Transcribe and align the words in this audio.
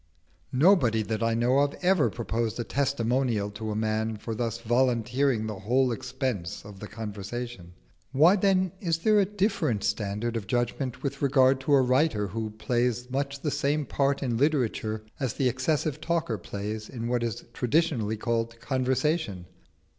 Nobody 0.55 1.03
that 1.03 1.21
I 1.21 1.35
know 1.35 1.59
of 1.59 1.75
ever 1.83 2.09
proposed 2.09 2.59
a 2.59 2.63
testimonial 2.63 3.51
to 3.51 3.69
a 3.69 3.75
man 3.75 4.17
for 4.17 4.33
thus 4.33 4.57
volunteering 4.57 5.45
the 5.45 5.59
whole 5.59 5.91
expense 5.91 6.65
of 6.65 6.79
the 6.79 6.87
conversation. 6.87 7.73
Why 8.11 8.33
is 8.79 8.97
there 8.97 9.19
a 9.19 9.25
different 9.27 9.83
standard 9.83 10.35
of 10.35 10.47
judgment 10.47 11.03
with 11.03 11.21
regard 11.21 11.59
to 11.59 11.73
a 11.73 11.83
writer 11.83 12.25
who 12.29 12.49
plays 12.49 13.11
much 13.11 13.41
the 13.41 13.51
same 13.51 13.85
part 13.85 14.23
in 14.23 14.37
literature 14.37 15.03
as 15.19 15.35
the 15.35 15.47
excessive 15.47 16.01
talker 16.01 16.39
plays 16.39 16.89
in 16.89 17.07
what 17.07 17.21
is 17.21 17.45
traditionally 17.53 18.17
called 18.17 18.59
conversation? 18.59 19.45